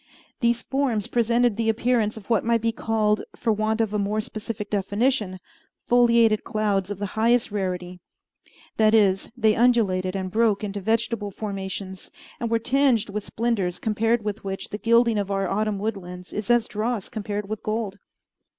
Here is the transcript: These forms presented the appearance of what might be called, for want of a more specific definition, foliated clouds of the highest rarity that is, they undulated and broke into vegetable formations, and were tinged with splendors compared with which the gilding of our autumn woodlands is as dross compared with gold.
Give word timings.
These 0.39 0.63
forms 0.63 1.05
presented 1.05 1.57
the 1.57 1.69
appearance 1.69 2.17
of 2.17 2.27
what 2.27 2.43
might 2.43 2.61
be 2.61 2.71
called, 2.71 3.23
for 3.35 3.53
want 3.53 3.79
of 3.79 3.93
a 3.93 3.99
more 3.99 4.19
specific 4.19 4.71
definition, 4.71 5.37
foliated 5.87 6.43
clouds 6.43 6.89
of 6.89 6.97
the 6.97 7.05
highest 7.13 7.51
rarity 7.51 7.99
that 8.77 8.95
is, 8.95 9.31
they 9.37 9.53
undulated 9.55 10.15
and 10.15 10.31
broke 10.31 10.63
into 10.63 10.81
vegetable 10.81 11.29
formations, 11.29 12.09
and 12.39 12.49
were 12.49 12.57
tinged 12.57 13.11
with 13.11 13.23
splendors 13.23 13.77
compared 13.77 14.23
with 14.25 14.43
which 14.43 14.69
the 14.69 14.79
gilding 14.79 15.19
of 15.19 15.29
our 15.29 15.47
autumn 15.47 15.77
woodlands 15.77 16.33
is 16.33 16.49
as 16.49 16.67
dross 16.67 17.07
compared 17.07 17.47
with 17.47 17.61
gold. 17.61 17.99